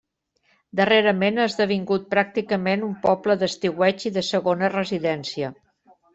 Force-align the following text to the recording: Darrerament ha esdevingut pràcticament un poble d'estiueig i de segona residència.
Darrerament 0.77 1.37
ha 1.41 1.45
esdevingut 1.49 2.07
pràcticament 2.13 2.87
un 2.89 2.97
poble 3.05 3.37
d'estiueig 3.43 4.09
i 4.13 4.15
de 4.19 4.27
segona 4.31 4.73
residència. 4.79 5.55